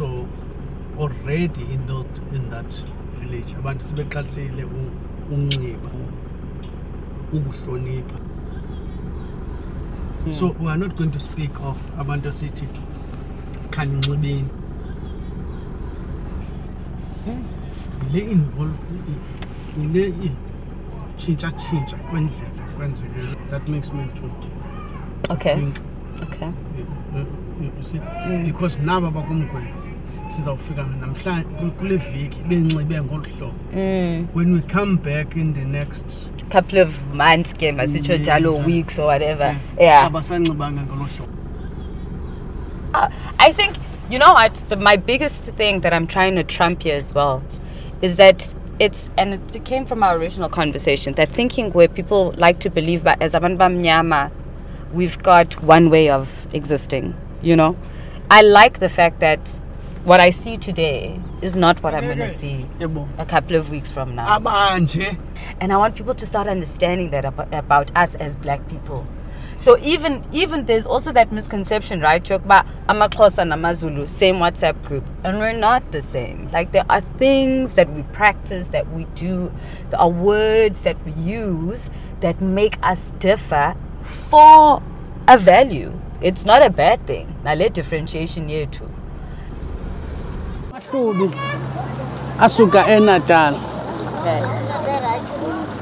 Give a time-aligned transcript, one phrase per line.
[0.00, 0.26] so
[0.98, 2.72] already in that in that
[3.20, 3.52] village.
[3.58, 5.90] Abantu sebeqalisile u- unxiba
[7.32, 8.18] ukuhlonipha.
[10.32, 12.66] So we are not going to speak of abantu asithi
[13.70, 14.44] khaninxibeni
[18.12, 18.78] le involve
[19.82, 20.12] ile
[21.16, 23.36] tshintsha tshintsha kwendlela kwenzeke.
[23.50, 24.30] That makes me to
[25.34, 25.54] Okay.
[25.56, 25.76] think.
[26.22, 26.48] Okay.
[26.78, 26.86] you-
[27.60, 28.00] you- you see
[28.44, 29.72] because naba bakumgwebe
[30.36, 34.26] sizawufika namhlanje ku- kule veki benxibe ngolu hlobo Mm.
[34.34, 36.06] when we come back in the next
[36.50, 38.22] Couple of months, ke masitsho Yeah.
[38.22, 39.56] njalo weeks or whatever.
[39.80, 40.06] Yeah.
[40.06, 41.32] abasanxibanga ngolo hlobo
[43.38, 43.76] I think
[44.10, 47.42] you know what the, my biggest thing that I'm trying to trump here as well
[48.02, 52.58] is that it's and it came from our original conversation that thinking where people like
[52.60, 54.30] to believe that as abantu bamnyama
[54.92, 57.76] we've got one way of existing you know
[58.30, 59.40] I like the fact that
[60.04, 62.66] what I see today is not what I'm going to see
[63.18, 64.38] a couple of weeks from now
[65.60, 69.06] and I want people to start understanding that about, about us as black people.
[69.58, 72.22] So even even there's also that misconception, right?
[72.24, 76.48] Chokba Amaxhosa Namazulu, same WhatsApp group, and we're not the same.
[76.50, 79.52] Like there are things that we practice, that we do,
[79.90, 84.82] there are words that we use that make us differ for
[85.28, 85.92] a value.
[86.22, 87.36] It's not a bad thing.
[87.44, 88.90] Now let differentiation here too.
[90.92, 91.30] Mahlubi
[92.40, 93.54] asuka enatal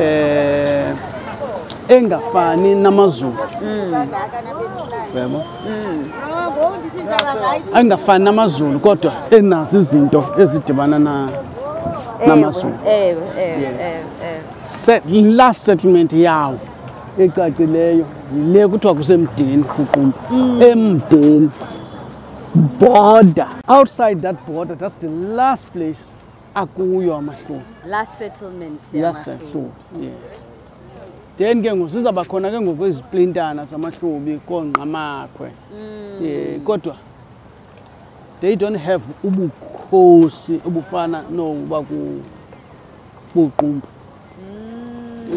[0.00, 0.92] eh
[1.88, 3.34] engafani namazulu.
[5.16, 5.42] Yebo
[7.78, 11.28] engafani namazulu kodwa enazo izinto ezidibana na
[12.26, 12.74] namazulu.
[12.88, 14.40] Eh, eh, eh, eh.
[14.62, 16.58] Set- last settlement yawo
[17.18, 18.04] ecacileyo
[18.52, 20.14] le kuthiwa kusemdeni kuqumbu
[20.64, 21.50] emdeni.
[22.54, 23.48] Border.
[23.68, 26.12] Outside that border that's the last place
[26.54, 28.80] akuyo amahlubi Last settlement.
[28.92, 30.44] yasehlubi yes.
[31.36, 36.96] Then ke ngoku zizaba khona ke ngoku iziplintana zamahlubi koongqamakhwe um kodwa
[38.40, 42.22] they don't have ubukhosi obufana noba ku-
[43.34, 43.86] kuqumbu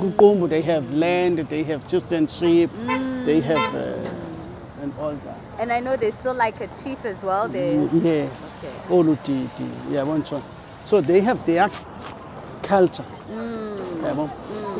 [0.00, 2.70] kuqumbu they have land they have chieftainship
[3.26, 3.80] they have uh,
[4.82, 5.36] and all that.
[5.58, 7.48] And I know there's still like a chief as well.
[7.48, 7.88] There.
[7.94, 8.54] yes.
[8.58, 8.94] Okay.
[8.94, 10.42] olu didi yabona ntsho
[10.84, 11.68] so they have their
[12.62, 13.04] culture.
[14.04, 14.30] Yabo.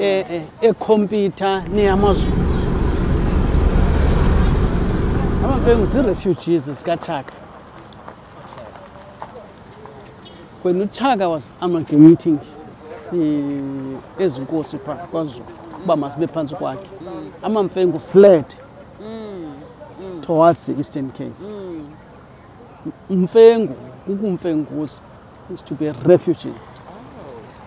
[0.01, 2.37] Eh, eh, ekhompyutha neyamazulu
[5.45, 7.33] amamfengu zii-refugees zikachaka
[10.65, 12.39] when uchaka was amalgamating
[13.15, 13.63] eh,
[14.19, 15.45] ezi nkosi phaa kwazulu
[15.85, 16.89] uba masibe phantsi kwakhe.
[17.43, 18.45] Amamfengu fled
[20.31, 21.35] towards the eastern cape
[23.11, 23.75] umfengu
[24.09, 25.03] ukumfenguza
[25.55, 26.55] is to be a refugee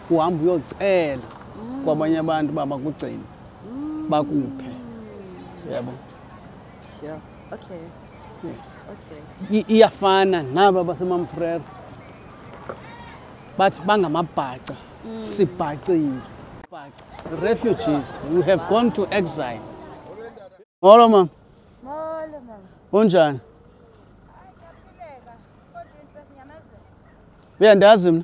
[0.10, 1.22] uhamba uyocela
[1.86, 3.20] kwabanye abantu uba bakugcine
[4.10, 4.72] bakuphe
[5.74, 5.92] yabo
[7.00, 7.20] Sure.
[7.52, 7.82] Okay.
[8.44, 9.64] yes Okay.
[9.76, 11.62] Iyafana naba basemamfrere
[13.58, 14.76] bathi bangamabhaca
[15.20, 16.20] sibhacile
[16.72, 17.04] Bhaca.
[17.42, 19.60] refugees who have gone to exile
[20.82, 21.30] molo mam
[22.94, 23.40] unjani?
[27.60, 28.24] Uyandazi mna.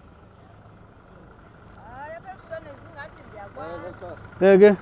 [4.42, 4.76] Eke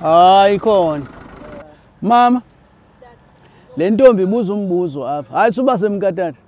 [0.00, 1.06] hayi khona.
[2.02, 2.42] Mama
[3.76, 5.34] le ntombi ibuza umbuzo apha.
[5.38, 6.38] Hayi suba semkatata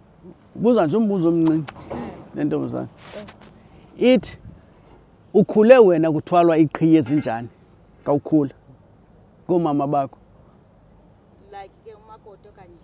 [0.54, 1.74] buza nje umbuzo omncinci
[2.34, 2.88] le ntombazana.
[3.98, 4.38] Ithi
[5.34, 7.48] ukhule wena kuthwalwa iqhiya ezinjani?
[8.04, 8.54] Kawukhula
[9.46, 10.18] koomama bakho.
[10.18, 10.23] like
[12.36, 12.78] ke umakoti okanye?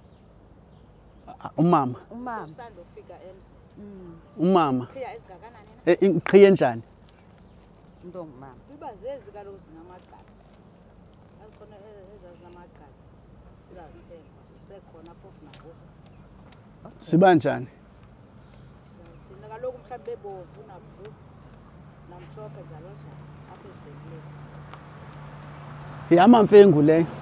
[1.44, 1.98] Ah, umama.
[2.10, 2.44] Umama.
[2.44, 3.52] usandofika emzi
[4.38, 4.86] umama.
[4.92, 6.82] Qhiya ezingakanani na Eh, iqhiya enjani
[8.04, 8.60] Ndongumama.
[8.74, 10.32] iba zezi kaloku zinamagqabi.
[11.42, 11.76] Azikhona
[12.16, 12.98] ezazinamagqabi
[13.68, 15.86] zizazithengwa zisekhona phofu nangoku
[17.06, 17.68] ziba njani?
[19.28, 21.06] Thina kaloku mhlawumbi bebomvu nabhu
[22.10, 23.22] namhlophe njalo njalo
[23.52, 24.28] apha ezivenkileni
[26.18, 27.18] yamamfengu leyo amafefu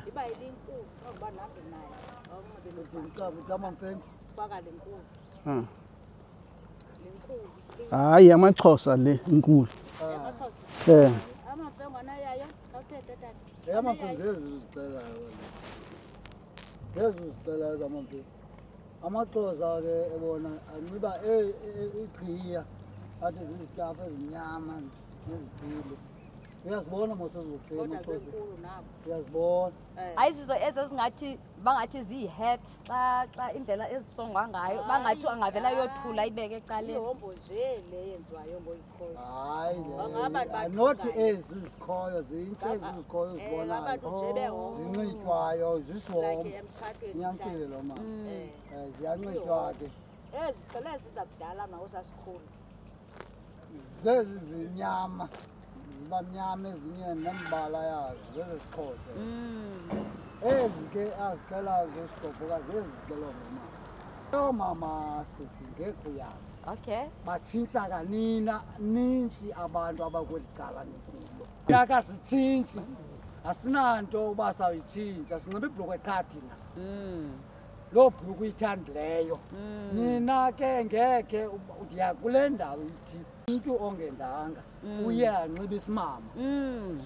[0.08, 1.90] iba ilinkulu nokuba nambe nayo
[2.32, 2.82] awunxibe
[4.36, 5.00] faka linkulu
[5.46, 5.64] ah.
[7.04, 7.48] linkulu
[7.90, 9.68] hayi yamaxhosa le inkulu
[10.88, 11.12] eh
[11.52, 13.40] amafengu anayayo khawuthethe tata
[16.92, 18.24] ngezizicelayo amampilo
[19.06, 22.62] amaxhosa ke ebona anxiba e- e- iqhiya
[23.24, 24.74] athi zizitafu ezimnyama
[25.26, 25.96] nezipilo
[26.66, 27.14] uyazibona
[29.06, 35.70] uyazibona Eh, hayi zizo ezo ezingathi bangathi ziyi-hat xa xa indlela ezisongwa ngayo bangathi angavela
[35.78, 36.92] yothula ibeke ecaleni.
[36.98, 40.68] Ihombo nje le yenziwayo yombo ikhoyo hayi Bangabantu le- bathungayo.
[40.76, 47.12] not ezi zikhoyo zintshe ezi zikhoyo Eh, abantu nje zibonayo behombo zinxitywayo like zisihombo emtshatweni
[47.14, 49.86] inyanisile lo ma Eh, Eh, ziyanxitywa ke.
[50.42, 52.46] Ezi cele zizakudala nawusasikhulu
[54.04, 55.28] zezi zimnyama.
[56.12, 59.10] Ziba mnyama ezinye nemibala yazo zezi zixhosa
[60.44, 63.62] ezi ke azixelayo zesihlobokazi ezi ke loo mama
[64.32, 72.80] loo mama sisingekho uyazi okay batshintsha kanina nintshi abantu abakweli cala nikulo yakasitshintshi
[73.50, 76.54] asinanto uba sawuyitshintsha sinxiba ibhulukhwe ekhadina
[77.92, 79.38] loo bhulukhwe uyithandileyo
[79.94, 83.18] nina ke ngekhe uba- ndiya kule ndawo ithi
[83.50, 84.60] umntu ongendanga
[85.06, 86.28] uye anxiba isimama.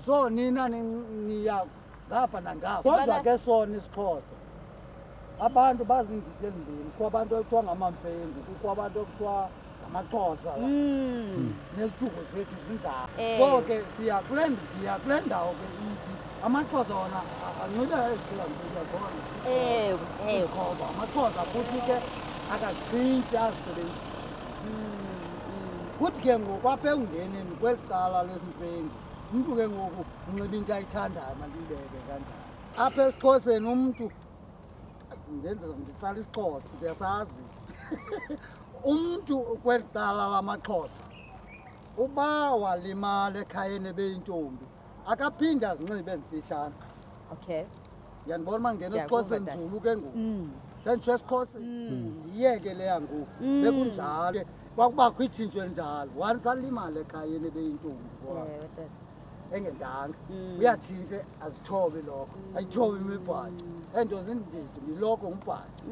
[0.05, 0.83] So nina ni-
[1.27, 1.65] niya
[2.11, 2.83] ngapha nangapha.
[2.83, 4.35] Kodwa ke sona isixhosa
[5.41, 9.37] abantu bazindidi ezimbini kukho abantu ekuthiwa ngamamfengu kukho abantu ekuthiwa
[9.81, 10.51] ngamaxhosa.
[10.61, 10.67] La.
[11.77, 13.09] nezithuko zethu zinjalo.
[13.19, 13.39] Eh.
[13.39, 16.13] so ke siya kule ndiya kule ndawo ke ithi
[16.47, 18.45] amaxhosa wona a- anxiba eziqila
[18.91, 19.09] zona
[19.49, 19.99] ewe
[20.29, 21.97] ewe izikhoba amaxhosa futhi ke
[22.55, 24.15] akazitshintshi azisebenzisa
[25.99, 28.97] kuthi ke ngoku apha ekungeneni kweli cala lesimfengu
[29.33, 32.47] umntu ke ngoku unxiba into ayithandayo mandiyibeke kanjani
[32.85, 34.07] apha esixhoseni umntu
[35.35, 37.43] ndenze nditsala isixhosa ndiyasazi.
[38.91, 41.03] Umntu kweli cala lamaxhosa
[42.05, 42.29] uba
[42.63, 44.67] walimala ekhayeni ebeyintombi
[45.11, 46.77] akaphinde azinxibe ezifitshane.
[47.35, 47.65] Okay.
[48.23, 50.19] Ndiyandibona uba ndingena esixhoseni nzulu ke ngoku?
[50.87, 51.67] Senditsho esiXhoseni
[52.27, 53.27] ndiyeke leya ngoku
[53.63, 54.47] bekunjalo ke
[54.77, 56.11] kwakubakho itshintsho elinjalo.
[56.19, 58.15] Once alimale ekhayeni ebeyintombi
[59.55, 60.17] engendanga
[60.59, 63.65] uyatshintshe azithobe loko ayithobe imibhaco.
[63.99, 65.83] Ento zindidi miloko ngumbhaco.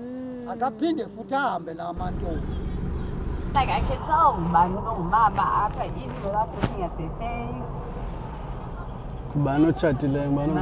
[0.52, 2.54] Akaphinde futhi ahambe namantombi
[3.54, 7.62] Like I can tell ngubani ongumama apha without looking at their face.
[9.36, 10.52] ngubani otshatileyo, ngubani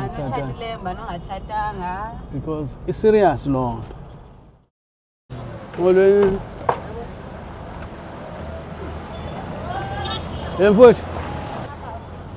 [1.00, 1.92] ongatshatanga.
[2.32, 4.01] because iserious loo nto.
[5.78, 6.38] Molweni
[10.60, 11.02] emfuthi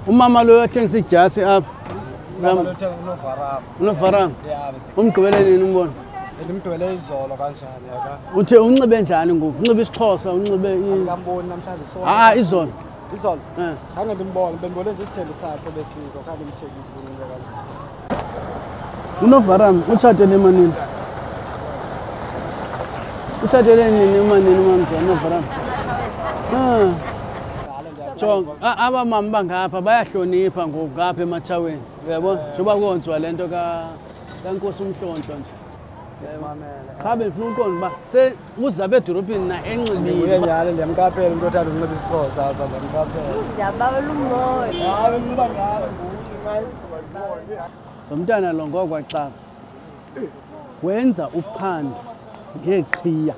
[0.07, 1.69] umama lo uyathengisa idyasi apha
[3.81, 4.31] unovarama
[4.97, 5.91] umgqibele nini umbona
[6.43, 8.11] ndimgqibele izolo kanjani yaka?
[8.35, 9.57] Uthe unxibe njani ngoku?
[9.59, 12.71] Unxibe isixhosa unxibe i- kamboni namhlanje so ah izolo.
[13.15, 13.39] Izolo?
[13.59, 13.73] Eh.
[13.95, 16.91] khange ndimbone bendibone nje isithembi sakhe besiko khange ndimshekise
[17.29, 17.69] kanjani.
[19.23, 20.73] Unovarama utshatele emanini
[23.45, 25.47] utshatele nini emanini umamja unovarama
[26.55, 26.89] Ah.
[28.17, 32.37] jonga a- abamama bangapha bayahlonipha ngoku ngapha ematshaweni uyabo?
[32.53, 33.89] Njengoba konziwa le nto ka-
[34.43, 35.53] kankosi umhlonhlwa nje.
[37.03, 42.41] Khabe ndifuna uqonda uba se uzapha edorophini na enxibile nyhani ndiyamqaphela umntu othanda ukunxiba isixhosa
[42.49, 44.91] apha ndiyamqaphela Ndiyabawela umoya.
[44.95, 45.87] hayi unxiba ngalo
[48.09, 49.31] lo mntana lo ngokwacaba
[50.83, 51.95] wenza uphando.
[52.57, 53.35] Ngeeqhiya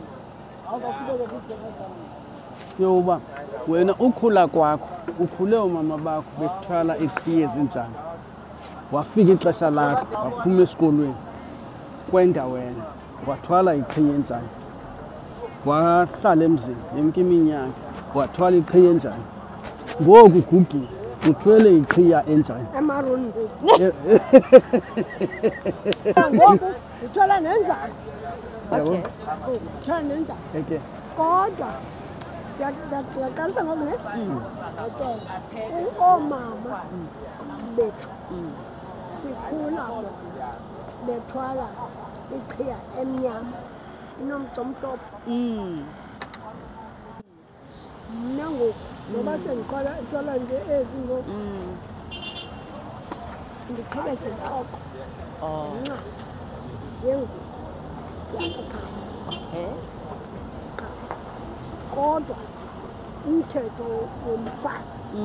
[2.80, 3.20] yoba
[3.68, 7.98] wena ukhula kwakho ukhule oomama bakho bekuthwala iiqhiya ezinjani
[8.92, 11.22] wafika ixesha lakho waphuma esikolweni
[12.12, 12.84] kwenda wena
[13.28, 14.50] wathwala iqhiya enjani
[15.66, 17.82] wahlala emzini yonke iminyaka
[18.16, 19.26] wathwala iqhiya enjani
[20.02, 20.88] ngoku ugugile
[21.30, 23.32] uthwele iqhiya enjani emaroni
[26.34, 27.94] ngoku ndithola nenjani
[28.72, 30.78] yabo ndithola nenjani eke
[31.18, 31.70] kodwa
[32.54, 33.96] ndiyaqalisa ngoku ne
[36.08, 36.80] oomama
[37.76, 38.10] bethu
[39.18, 39.84] sikhula
[41.06, 41.68] bethwala
[42.38, 43.58] iqhiya emnyama
[44.22, 45.10] inomcomhlophe
[48.14, 51.32] mna ngoku noba sendiqala thola nje ezi ngoku
[53.70, 54.78] ndiqhekeze entloko
[55.42, 55.98] ngenxa
[57.06, 57.47] yengubo Okay.
[61.96, 62.36] Kodwa
[63.28, 63.88] umthetho
[64.28, 65.18] womfazi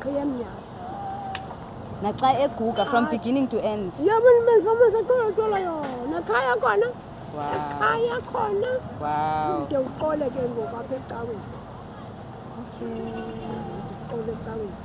[0.00, 0.60] qhiya emnyama
[2.02, 3.92] Naxa eguga from beginning to end.
[4.08, 6.88] yabo bendifama saqolatola yona khaya khona
[7.32, 7.48] Wow.
[7.56, 8.70] ekhaya khona
[9.00, 9.62] Wow.
[9.62, 11.46] ude uqole ke ngoku apha ecaweni
[14.04, 14.76] uqole ecaweni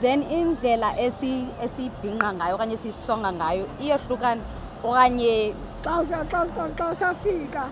[0.00, 4.42] Then indlela esi esibhinqa ngayo okanye esisonga ngayo iyahlukana
[4.84, 7.64] okanye xa xa usa- xa usafika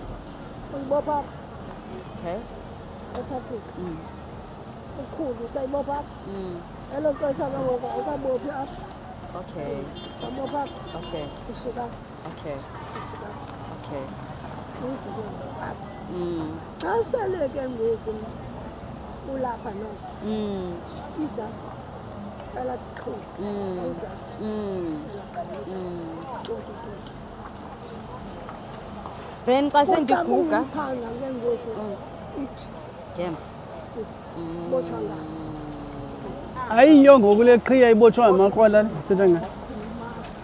[0.75, 1.17] uyibopha
[2.15, 2.39] okay.
[3.21, 3.73] usafika
[5.01, 5.99] ukhulu usayibopha
[6.29, 6.57] Mm.
[6.97, 8.85] elo xesha ke ngoku awukabophi apha
[9.41, 9.75] Okay.
[10.21, 10.63] sabopha
[10.99, 11.25] Okay.
[11.51, 11.85] usuka
[12.31, 12.57] Okay.
[13.77, 14.05] Okay.
[14.87, 15.25] uzike
[15.69, 16.49] apha Mm.
[16.81, 18.13] xa sele ke ngoku
[19.33, 20.75] ulapha noko Mm.
[21.25, 21.47] iza
[22.61, 23.79] elaa qhuba Mm.
[23.91, 25.03] uza Mm.
[25.11, 26.09] elaqalisa Mm.
[26.47, 27.13] cokucoki
[29.51, 30.63] Then xa sendiguga.
[30.71, 31.71] phanga ke ngoku.
[31.75, 31.95] Mm.
[32.43, 32.67] ithi.
[33.19, 33.47] Ngemva.
[34.71, 35.27] botshwa ngayo
[36.79, 38.91] ayiyo ngoku le qhiya ibotshwa ngamakrwala le.
[39.09, 39.49] Thetha ngayo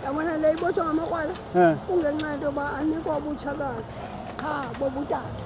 [0.04, 1.34] yabona le ibotshwa ngamakrwala?
[1.86, 3.94] Kungenxa yento yoba anikwa butshakazi
[4.40, 5.44] qha bobutata.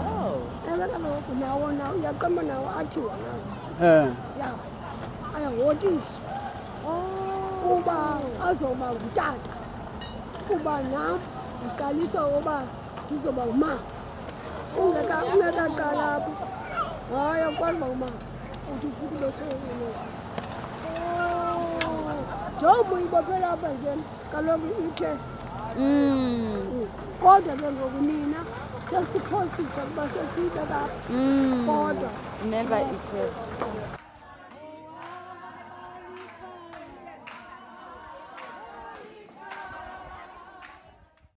[0.00, 0.40] Oh.
[0.68, 3.44] ewe kaloku nawo nawo uyaqamba nawo athiwa nawo
[4.40, 4.50] ya
[5.36, 6.32] ayahotiswa
[7.62, 7.98] kuba
[8.48, 9.52] azoba ngutata.
[10.48, 11.20] Kuba nam
[11.64, 12.56] ndiqalisa uba
[13.10, 13.72] ndizoba uma
[14.80, 16.32] Ungeka- ungekaqala apho
[17.16, 18.08] hayi akwazi uba uma
[18.72, 20.04] uthi futhi besekunoti
[22.56, 23.92] njengoba uyibophela apha nje
[24.32, 25.10] kaloku ithe
[25.78, 26.86] Mm.
[27.22, 28.40] kodwa ke ngoku nina
[28.90, 30.80] sesiphosisa kuba sesiyibeka
[31.10, 31.66] Mm.
[31.66, 32.10] kodwa
[32.50, 34.03] Never eat it.